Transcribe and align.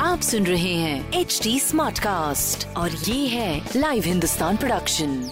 आप 0.00 0.20
सुन 0.22 0.46
रहे 0.46 0.74
हैं 0.74 1.12
एच 1.12 1.40
डी 1.42 1.60
स्मार्ट 1.60 1.98
कास्ट 1.98 2.76
और 2.76 2.90
ये 2.90 3.26
है 3.26 3.68
लाइव 3.76 4.02
हिंदुस्तान 4.02 4.56
प्रोडक्शन 4.56 5.30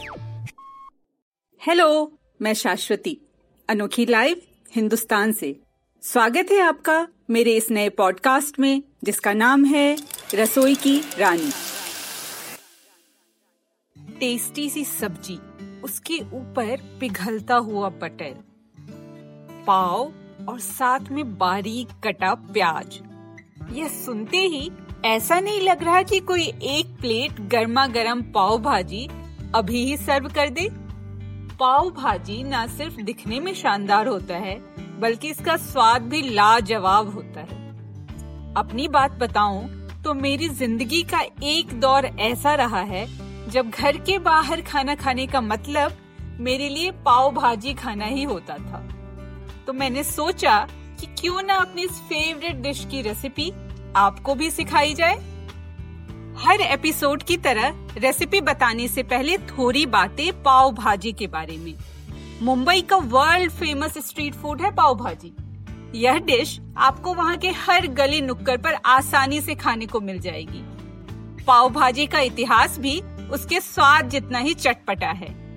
हेलो 1.67 2.13
मैं 2.43 2.55
शाश्वती 2.55 3.21
अनोखी 3.69 4.07
लाइव 4.07 4.43
हिंदुस्तान 4.75 5.33
से। 5.33 5.61
स्वागत 6.03 6.47
है 6.53 6.61
आपका 6.61 7.09
मेरे 7.31 7.57
इस 7.57 7.71
नए 7.71 7.89
पॉडकास्ट 7.89 8.59
में 8.59 8.83
जिसका 9.05 9.33
नाम 9.33 9.65
है 9.65 9.99
रसोई 10.35 10.75
की 10.75 11.03
रानी। 11.19 11.51
टेस्टी 14.21 14.71
सी 14.71 14.85
सब्ज़ी 14.85 15.39
उसके 15.81 16.19
ऊपर 16.19 16.97
पिघलता 17.01 17.55
हुआ 17.55 17.89
बटर 17.89 18.45
पाव 19.67 20.13
और 20.41 20.59
साथ 20.61 21.11
में 21.11 21.37
बारीक 21.39 21.89
कटा 22.05 22.35
प्याज। 22.35 22.99
यह 23.73 23.89
सुनते 23.89 24.39
ही 24.39 24.71
ऐसा 25.05 25.39
नहीं 25.41 25.61
लग 25.61 25.83
रहा 25.83 26.03
कि 26.03 26.19
कोई 26.21 26.43
एक 26.43 26.97
प्लेट 27.01 27.41
गर्मा 27.51 27.87
गर्म 27.89 28.23
पाव 28.35 28.59
भाजी 28.59 29.09
अभी 29.55 29.85
ही 29.85 29.97
सर्व 29.97 30.29
कर 30.29 30.51
दे। 30.51 30.69
पाव 31.59 31.91
भाजी 31.93 32.43
न 32.45 32.67
सिर्फ़ 32.69 33.01
दिखने 33.03 33.41
में 33.41 33.53
शानदार 33.55 34.07
होता 34.07 34.37
है, 34.37 34.59
बल्कि 35.01 35.29
इसका 35.29 35.57
स्वाद 35.57 36.03
भी 36.03 36.23
लाजवाब 36.25 37.15
होता 37.15 37.41
है। 37.41 37.67
अपनी 38.57 38.89
बात 38.89 39.19
बताऊँ 39.19 39.67
तो 40.05 40.15
मेरी 40.15 40.49
ज़िंदगी 40.49 41.03
का 41.05 41.21
एक 41.45 41.79
दौर 41.81 42.07
ऐसा 42.07 42.55
रहा 42.55 42.81
है, 42.83 43.07
जब 43.51 43.71
घर 43.71 43.97
के 43.99 44.19
बाहर 44.21 44.61
खाना 44.63 44.95
खाने 44.95 45.27
का 45.27 45.41
मतलब 45.41 45.93
मेरे 46.41 46.69
लिए 46.69 46.91
पाव 47.05 47.31
भाजी 47.35 47.75
खाना 47.75 48.05
ही 48.07 48.23
होता 48.25 48.57
था। 48.57 48.87
तो 49.69 49.73
मैंने 49.73 50.03
सोचा 50.05 50.59
कि 51.01 51.07
क्यों 51.07 51.43
ना 51.43 51.55
अपनी 51.55 51.83
इस 51.83 51.91
फेवरेट 51.91 52.57
डिश 52.57 52.87
की 52.91 53.01
रेसिपी 53.03 53.51
आपको 53.97 54.35
भी 54.35 54.51
सिखाई 54.51 54.95
जाए। 54.95 55.15
हर 56.39 56.61
एपिसोड 56.61 57.23
की 57.23 57.37
तरह 57.37 57.75
रेसिपी 57.97 58.41
बताने 58.41 58.89
से 58.89 59.03
पहले 59.03 59.37
थोड़ी 59.39 59.87
बातें 59.87 60.43
पाव 60.43 60.71
भाजी 60.73 61.13
के 61.13 61.27
बारे 61.27 61.57
में। 61.57 61.75
मुंबई 62.43 62.81
का 62.81 62.97
वर्ल्ड 62.97 63.51
फ़ेमस 63.51 63.99
स्ट्रीट 63.99 64.35
फ़ूड 64.35 64.63
है 64.63 64.75
पाव 64.75 64.95
भाजी। 64.95 65.33
यह 65.95 66.19
डिश 66.19 66.61
आपको 66.77 67.15
वहाँ 67.15 67.37
के 67.37 67.49
हर 67.49 67.87
गली 67.87 68.21
नुक्कड़ 68.21 68.57
पर 68.57 68.75
आसानी 68.87 69.41
से 69.41 69.55
खाने 69.55 69.87
को 69.87 70.01
मिल 70.01 70.19
जाएगी। 70.19 70.65
पाव 71.45 71.71
भाजी 71.71 72.07
का 72.07 72.21
इतिहास 72.21 72.79
भी 72.79 73.01
उसके 73.33 73.61
स्वाद 73.61 74.09
जितना 74.09 74.39
ही 74.39 74.55
चटपटा 74.55 75.11
है। 75.11 75.48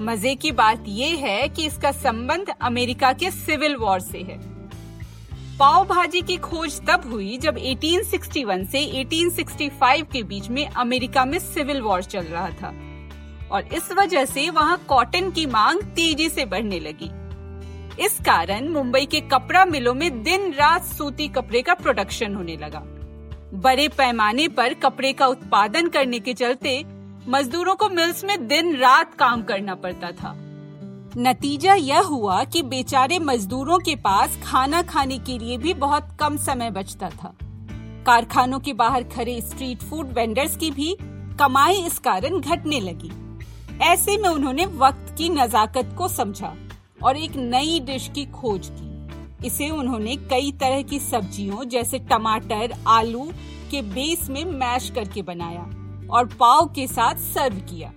मज़े 0.00 0.34
की 0.34 0.52
बात 0.52 0.84
यह 0.88 1.26
है 1.26 1.48
कि 1.48 1.66
इसका 1.66 1.92
संबंध 1.92 2.46
अमेरिका 2.62 3.12
के 3.12 3.30
सिविल 3.30 3.76
वॉर 3.76 4.00
से 4.00 4.18
है। 4.18 4.38
पाव 5.58 5.84
भाजी 5.86 6.20
की 6.20 6.36
खोज 6.36 6.80
तब 6.80 7.02
हुई 7.12 7.38
जब 7.38 7.56
1861 7.58 8.64
से 8.64 8.80
1865 9.00 10.02
के 10.02 10.22
बीच 10.22 10.48
में 10.48 10.66
अमेरिका 10.66 11.24
में 11.24 11.38
सिविल 11.38 11.80
वॉर 11.80 12.02
चल 12.02 12.20
रहा 12.20 12.50
था। 12.50 12.68
और 13.52 13.68
इस 13.74 13.92
वजह 13.92 14.24
से 14.24 14.50
वहाँ 14.50 14.84
कॉटन 14.88 15.30
की 15.30 15.46
मांग 15.46 15.82
तेज़ी 15.82 16.28
से 16.28 16.44
बढ़ने 16.44 16.80
लगी। 16.80 17.10
इस 18.04 18.18
कारण 18.20 18.68
मुंबई 18.68 19.06
के 19.06 19.20
कपड़ा 19.20 19.64
मिलों 19.64 19.94
में 19.94 20.22
दिन 20.22 20.52
रात 20.52 20.84
सूती 20.84 21.28
कपड़े 21.28 21.62
का 21.62 21.74
प्रोडक्शन 21.74 22.34
होने 22.34 22.56
लगा। 22.56 22.82
बड़े 23.54 23.88
पैमाने 23.88 24.48
पर 24.48 24.74
कपड़े 24.74 25.12
का 25.12 25.26
उत्पादन 25.26 25.88
करने 25.88 26.18
के 26.18 26.34
चलते 26.34 26.99
मजदूरों 27.28 27.74
को 27.76 27.88
मिल्स 27.88 28.24
में 28.24 28.48
दिन 28.48 28.76
रात 28.76 29.14
काम 29.14 29.42
करना 29.42 29.74
पड़ता 29.74 30.10
था। 30.10 30.32
नतीजा 31.16 31.74
यह 31.74 32.00
हुआ 32.00 32.44
कि 32.44 32.62
बेचारे 32.62 33.18
मजदूरों 33.18 33.78
के 33.78 33.96
पास 33.96 34.38
खाना 34.44 34.82
खाने 34.82 35.18
के 35.18 35.38
लिए 35.38 35.58
भी 35.58 35.74
बहुत 35.74 36.16
कम 36.20 36.36
समय 36.36 36.70
बचता 36.70 37.10
था। 37.10 37.34
कारखानों 38.06 38.60
के 38.60 38.72
बाहर 38.72 39.02
खड़े 39.02 39.40
स्ट्रीट 39.40 39.82
फ़ूड 39.82 40.06
वेंडर्स 40.06 40.56
की 40.56 40.70
भी 40.70 40.96
कमाई 41.38 41.74
इस 41.74 41.98
कारण 41.98 42.40
घटने 42.40 42.80
लगी। 42.80 43.10
ऐसे 43.80 44.16
में 44.16 44.28
उन्होंने 44.28 44.66
वक्त 44.66 45.14
की 45.18 45.28
नजाकत 45.28 45.94
को 45.98 46.08
समझा 46.08 46.54
और 47.02 47.16
एक 47.16 47.36
नई 47.36 47.80
डिश 47.80 48.10
की 48.14 48.24
खोज 48.24 48.70
की। 48.72 49.46
इसे 49.46 49.70
उन्होंने 49.70 50.16
कई 50.16 50.52
तरह 50.52 50.82
की 50.82 50.98
सब्जियों 50.98 51.64
जैसे 51.64 51.98
टमाटर, 51.98 52.72
आलू 52.86 53.30
के 53.70 53.82
बेस 53.82 54.30
में 54.30 54.44
मैश 54.44 54.90
करके 54.90 55.22
बनाया। 55.22 55.79
और 56.12 56.26
पाव 56.40 56.66
के 56.66 56.86
साथ 56.86 57.14
सर्व 57.14 57.56
किया। 57.70 57.92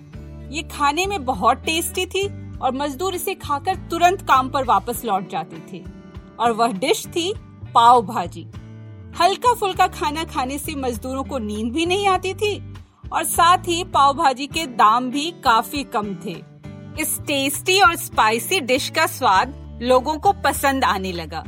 ये 0.52 0.64
खाने 0.64 1.06
में 1.06 1.24
बहुत 1.26 1.58
टेस्टी 1.58 2.06
थी 2.06 2.28
और 2.58 2.74
मजदूर 2.74 3.16
इसे 3.16 3.34
खाकर 3.36 3.76
तुरंत 3.90 4.22
काम 4.22 4.50
पर 4.50 4.64
वापस 4.64 5.06
लौट 5.06 5.30
जाते 5.30 5.62
थे। 5.72 5.84
और 6.40 6.52
वह 6.52 6.72
डिश 6.72 7.06
थी 7.08 7.34
पाव 7.74 8.02
भाजी। 8.02 8.46
हल्का 9.22 9.54
फुल्का 9.54 9.88
खाना 9.88 10.24
खाने 10.24 10.58
से 10.58 10.76
मजदूरों 10.76 11.24
को 11.24 11.38
नींद 11.38 11.72
भी 11.74 11.86
नहीं 11.86 12.08
आती 12.08 12.34
थी 12.34 12.74
और 13.14 13.24
साथ 13.24 13.68
ही 13.68 13.84
पाव 13.84 14.14
भाजी 14.14 14.48
के 14.48 14.66
दाम 14.66 15.10
भी 15.12 15.30
काफ़ी 15.44 15.84
कम 15.84 16.16
थे। 16.26 16.36
इस 17.00 17.18
टेस्टी 17.22 17.80
और 17.80 17.96
स्पाइसी 17.96 18.60
डिश 18.60 18.90
का 18.90 19.06
स्वाद 19.08 19.80
लोगों 19.82 20.18
को 20.18 20.32
पसंद 20.44 20.84
आने 20.84 21.12
लगा। 21.12 21.44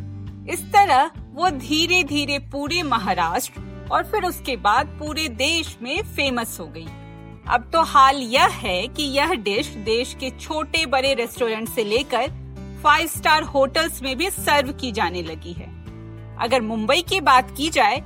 इस 0.49 0.63
तरह 0.73 1.11
वो 1.33 1.49
धीरे 1.49 2.03
धीरे 2.03 2.39
पूरे 2.51 2.83
महाराष्ट्र 2.83 3.61
और 3.91 4.03
फिर 4.03 4.23
उसके 4.23 4.55
बाद 4.57 4.87
पूरे 4.99 5.27
देश 5.29 5.77
में 5.81 6.01
फ़ेमस 6.05 6.57
हो 6.59 6.65
गई। 6.67 6.87
अब 7.47 7.69
तो 7.73 7.81
हाल 7.83 8.17
यह 8.17 8.47
है 8.55 8.87
कि 8.87 9.03
यह 9.03 9.33
डिश 9.33 9.67
देश 9.85 10.15
के 10.19 10.29
छोटे 10.31 10.85
बड़े 10.85 11.13
रेस्टोरेंट 11.13 11.69
से 11.69 11.83
लेकर 11.83 12.31
फाइव 12.83 13.07
स्टार 13.07 13.43
होटल्स 13.43 14.01
में 14.01 14.15
भी 14.17 14.29
सर्व 14.29 14.71
की 14.71 14.91
जाने 14.91 15.21
लगी 15.21 15.53
है। 15.53 15.67
अगर 16.37 16.61
मुंबई 16.61 17.01
की 17.01 17.19
बात 17.21 17.55
की 17.57 17.69
जाए 17.69 17.99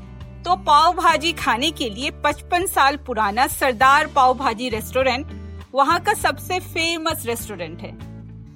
तो 0.45 0.55
पाव 0.55 0.93
भाजी 0.93 1.31
खाने 1.33 1.71
के 1.71 1.89
लिए 1.89 2.11
55 2.25 2.65
साल 2.67 2.97
पुराना 2.97 3.47
सरदार 3.47 4.07
पाव 4.07 4.33
भाजी 4.33 4.69
रेस्टोरेंट 4.69 5.31
वहाँ 5.73 5.99
का 5.99 6.13
सबसे 6.13 6.59
फ़ेमस 6.59 7.25
रेस्टोरेंट 7.25 7.81
है। 7.81 7.91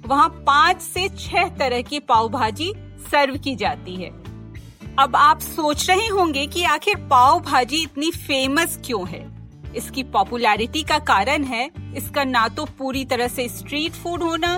वहाँ 0.06 0.28
पाँच 0.46 0.80
से 0.82 1.08
छह 1.08 1.48
तरह 1.48 1.82
की 1.82 1.98
पाव 2.00 2.28
भाजी 2.28 2.72
सर्व 3.10 3.36
की 3.36 3.54
जाती 3.56 3.94
है। 3.94 4.23
अब 4.98 5.16
आप 5.16 5.40
सोच 5.40 5.88
रहे 5.90 6.06
होंगे 6.08 6.46
कि 6.46 6.62
आखिर 6.64 6.96
पाव 7.10 7.38
भाजी 7.42 7.82
इतनी 7.82 8.10
फ़ेमस 8.10 8.78
क्यों 8.84 9.06
है? 9.08 9.22
इसकी 9.76 10.02
पॉपुलैरिटी 10.04 10.82
का 10.82 10.98
कारण 11.00 11.44
है, 11.44 11.70
इसका 11.96 12.24
ना 12.24 12.46
तो 12.48 12.64
पूरी 12.78 13.04
तरह 13.04 13.28
से 13.28 13.48
स्ट्रीट 13.48 13.92
फ़ूड 13.92 14.22
होना 14.22 14.54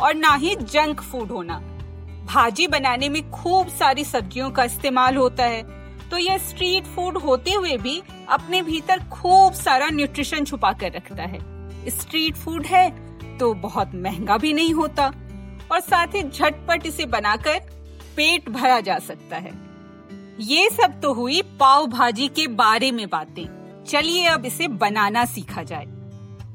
और 0.00 0.14
ना 0.14 0.34
ही 0.34 0.54
जंक 0.56 1.00
फ़ूड 1.02 1.30
होना। 1.30 1.58
भाजी 2.26 2.66
बनाने 2.66 3.08
में 3.08 3.30
खूब 3.30 3.68
सारी 3.68 4.04
सब्जियों 4.04 4.50
का 4.50 4.64
इस्तेमाल 4.64 5.16
होता 5.16 5.44
है 5.44 5.62
तो 6.10 6.18
यह 6.18 6.38
स्ट्रीट 6.40 6.86
फ़ूड 6.86 7.16
होते 7.18 7.52
हुए 7.52 7.76
भी 7.76 8.00
अपने 8.28 8.60
भीतर 8.62 9.08
खूब 9.10 9.52
सारा 9.54 9.88
न्यूट्रिशन 9.90 10.44
छुपा 10.44 10.72
कर 10.72 10.92
रखता 10.92 11.22
है। 11.24 11.40
स्ट्रीट 11.90 12.36
फ़ूड 12.36 12.66
है 12.66 12.90
तो 13.38 13.52
बहुत 13.56 13.94
महँगा 13.94 14.36
भी 14.36 14.52
नहीं 14.52 14.74
होता 14.74 15.06
और 15.72 15.80
साथ 15.80 16.14
ही 16.14 16.22
झटपट 16.22 16.86
इसे 16.86 17.06
बनाकर 17.06 17.58
पेट 18.16 18.48
भरा 18.50 18.78
जा 18.80 18.98
सकता 18.98 19.36
है। 19.36 19.52
ये 20.40 20.68
सब 20.70 21.00
तो 21.00 21.12
हुई 21.12 21.40
पाव 21.60 21.86
भाजी 21.86 22.28
के 22.28 22.46
बारे 22.46 22.90
में 22.92 23.08
बातें। 23.08 23.84
चलिए 23.84 24.26
अब 24.26 24.44
इसे 24.44 24.68
बनाना 24.68 25.24
सीखा 25.24 25.62
जाए। 25.62 25.86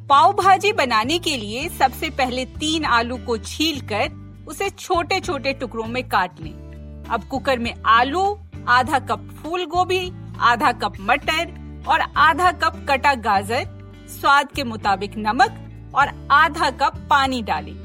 पाव 0.09 0.33
भाजी 0.33 0.71
बनाने 0.73 1.17
के 1.19 1.35
लिए 1.37 1.67
सबसे 1.69 2.09
पहले 2.09 2.45
तीन 2.45 2.85
आलू 2.85 3.17
को 3.17 3.37
छील 3.37 3.81
कर 3.81 4.45
उसे 4.47 4.69
छोटे 4.69 5.19
छोटे 5.19 5.53
टुकड़ों 5.53 5.85
में 5.85 6.07
काट 6.09 6.41
लें। 6.41 7.05
अब 7.09 7.23
कुकर 7.23 7.59
में 7.59 7.73
आलू, 7.85 8.39
आधा 8.67 8.99
कप 8.99 9.29
फूल 9.33 9.65
गोभी 9.65 10.11
आधा 10.39 10.71
कप 10.71 10.93
मटर 10.99 11.83
और 11.87 12.01
आधा 12.17 12.51
कप 12.51 12.85
कटा 12.89 13.13
गाजर, 13.13 13.67
स्वाद 14.09 14.51
के 14.51 14.63
मुताबिक 14.63 15.17
नमक 15.17 15.91
और 15.95 16.27
आधा 16.31 16.69
कप 16.71 17.07
पानी 17.09 17.41
डालें। 17.41 17.75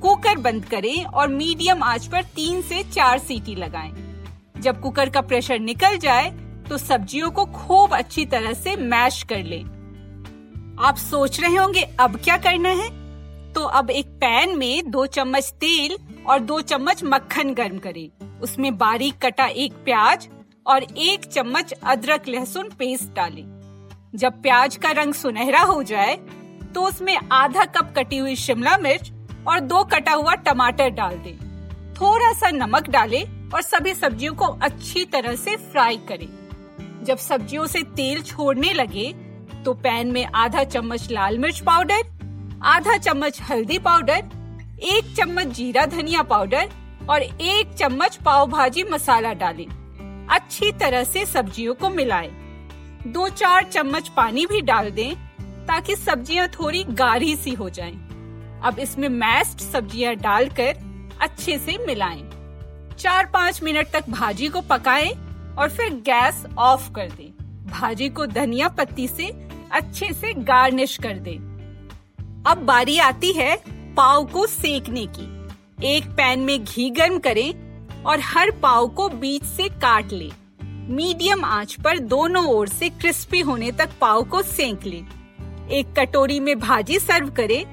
कुकर 0.00 0.38
बंद 0.38 0.64
करें 0.64 1.04
और 1.04 1.28
मीडियम 1.28 1.82
आँच 1.82 2.06
पर 2.06 2.22
तीन 2.22 2.62
से 2.62 2.82
चार 2.82 3.18
सीटी 3.18 3.54
लगाएँ। 3.54 4.03
जब 4.64 4.80
कुकर 4.80 5.10
का 5.10 5.20
प्रेशर 5.22 5.58
निकल 5.60 5.96
जाए 5.98 6.30
तो 6.68 6.78
सब्जियों 6.78 7.30
को 7.30 7.44
खूब 7.46 7.94
अच्छी 7.94 8.24
तरह 8.26 8.52
से 8.54 8.76
मैश 8.76 9.22
कर 9.22 9.42
लें। 9.44 9.64
आप 10.80 10.96
सोच 10.96 11.40
रहे 11.40 11.56
होंगे, 11.56 11.82
अब 12.00 12.16
क्या 12.16 12.36
करना 12.38 12.68
है? 12.70 12.88
तो 13.52 13.64
अब 13.70 13.90
एक 13.90 14.06
पैन 14.20 14.56
में 14.58 14.90
दो 14.90 15.04
चम्मच 15.08 15.50
तेल 15.60 15.96
और 16.26 16.38
दो 16.40 16.60
चम्मच 16.62 17.02
मक्खन 17.04 17.52
गर्म 17.54 17.78
करें। 17.78 18.40
उसमें 18.40 18.76
बारीक 18.78 19.18
कटा 19.22 19.46
एक 19.46 19.72
प्याज 19.84 20.28
और 20.66 20.82
एक 20.82 21.24
चम्मच 21.24 21.72
अदरक 21.72 22.28
लहसुन 22.28 22.68
पेस्ट 22.78 23.14
डालें। 23.16 23.44
जब 24.14 24.40
प्याज 24.42 24.76
का 24.76 24.90
रंग 24.92 25.14
सुनहरा 25.14 25.60
हो 25.62 25.82
जाए 25.82 26.16
तो 26.74 26.86
उसमें 26.88 27.16
आधा 27.32 27.64
कप 27.66 27.92
कटी 27.96 28.18
हुई 28.18 28.36
शिमला 28.36 28.76
मिर्च 28.78 29.12
और 29.48 29.60
दो 29.62 29.84
कटा 29.84 30.12
हुआ 30.12 30.34
टमाटर 30.44 30.88
डाल 30.92 31.16
दें। 31.18 31.36
थोड़ा 31.94 32.32
सा 32.32 32.50
नमक 32.52 32.88
डालें 32.90 33.24
और 33.54 33.62
सभी 33.62 33.94
सब्जियों 33.94 34.34
को 34.34 34.44
अच्छी 34.44 35.04
तरह 35.04 35.34
से 35.36 35.56
फ्राई 35.56 35.96
करें 36.08 36.28
जब 37.04 37.18
सब्जियों 37.18 37.66
से 37.66 37.82
तेल 37.96 38.22
छोड़ने 38.22 38.72
लगे 38.72 39.12
तो 39.64 39.74
पैन 39.74 40.10
में 40.12 40.24
आधा 40.26 40.64
चम्मच 40.64 41.10
लाल 41.10 41.38
मिर्च 41.38 41.60
पाउडर, 41.60 42.02
आधा 42.62 42.96
चम्मच 42.96 43.40
हल्दी 43.42 43.78
पाउडर, 43.78 44.22
एक 44.84 45.14
चम्मच 45.16 45.46
जीरा 45.56 45.84
धनिया 45.86 46.22
पाउडर 46.22 46.70
और 47.10 47.22
एक 47.22 47.74
चम्मच 47.78 48.16
पाव 48.24 48.46
भाजी 48.50 48.82
मसाला 48.82 49.32
डालें 49.34 49.66
अच्छी 50.30 50.72
तरह 50.72 51.04
से 51.04 51.24
सब्जियों 51.26 51.74
को 51.74 51.90
मिलाएँ। 51.90 52.30
दो 53.06 53.28
चार 53.28 53.64
चम्मच 53.64 54.08
पानी 54.08 54.46
भी 54.46 54.60
डाल 54.62 54.90
दें, 54.90 55.14
ताकि 55.66 55.96
सब्ज़ियाँ 55.96 56.48
थोड़ी 56.50 56.84
गाढ़ी 56.84 57.34
सी 57.36 57.54
हो 57.54 57.68
जाएँ। 57.70 57.96
अब 58.64 58.78
इसमें 58.78 59.08
मैस्ड 59.08 59.60
सब्ज़ियाँ 59.62 60.14
डालकर 60.16 60.76
अच्छे 61.22 61.58
से 61.58 61.78
मिलाएँ। 61.86 62.22
चार 62.98 63.26
पाँच 63.26 63.62
मिनट 63.62 63.90
तक 63.90 64.08
भाजी 64.10 64.48
को 64.48 64.60
पकाएँ 64.60 65.10
और 65.58 65.68
फिर 65.68 65.94
गैस 66.06 66.44
ऑफ़ 66.58 66.90
कर 66.92 67.10
दें। 67.10 67.30
भाजी 67.66 68.08
को 68.08 68.26
धनिया 68.26 68.68
पत्ती 68.68 69.08
से 69.08 69.26
अच्छे 69.72 70.12
से 70.12 70.32
गार्निश 70.34 70.96
कर 70.96 71.18
दें। 71.18 71.36
अब 72.46 72.58
बारी 72.58 72.98
आती 72.98 73.32
है 73.32 73.56
पाव 73.96 74.24
को 74.24 74.46
सेकने 74.46 75.06
की 75.18 75.32
एक 75.96 76.06
पैन 76.06 76.40
में 76.40 76.64
घी 76.64 76.90
गर्म 76.90 77.18
करें 77.18 78.02
और 78.02 78.20
हर 78.20 78.50
पाव 78.62 78.88
को 78.88 79.08
बीच 79.08 79.44
से 79.44 79.68
काट 79.68 80.12
लें। 80.12 80.30
मीडियम 80.94 81.44
आँच 81.44 81.74
पर 81.74 81.98
दोनों 81.98 82.44
ओर 82.46 82.68
से 82.68 82.88
क्रिस्पी 82.88 83.40
होने 83.40 83.70
तक 83.72 83.90
पाव 84.00 84.22
को 84.22 84.42
सेंक 84.42 84.84
लें। 84.84 85.06
एक 85.70 85.94
कटोरी 85.98 86.40
में 86.40 86.58
भाजी 86.58 86.98
सर्व 86.98 87.30
करें 87.30 87.64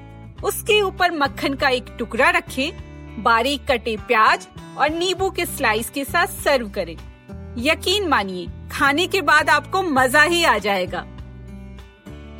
उसके 0.44 0.80
ऊपर 0.82 1.10
मक्खन 1.10 1.54
का 1.54 1.68
एक 1.68 1.94
टुकड़ा 1.98 2.30
रखें 2.30 2.91
बारीक 3.18 3.66
कटे 3.70 3.96
प्याज 4.06 4.46
और 4.78 4.90
नींबू 4.90 5.30
के 5.30 5.46
स्लाइस 5.46 5.90
के 5.90 6.04
साथ 6.04 6.26
सर्व 6.26 6.68
करें। 6.68 6.96
यकीन 7.58 8.08
मानिए, 8.08 8.46
खाने 8.72 9.06
के 9.06 9.20
बाद 9.22 9.50
आपको 9.50 9.82
मज़ा 9.82 10.22
ही 10.22 10.44
आ 10.44 10.56
जाएगा। 10.58 11.06